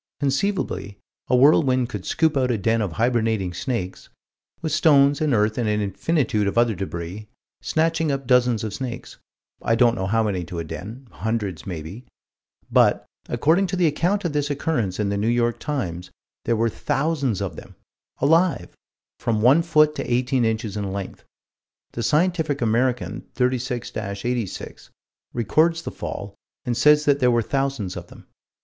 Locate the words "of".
2.81-2.93, 6.47-6.57, 8.63-8.73, 14.25-14.33, 17.39-17.55, 27.95-28.07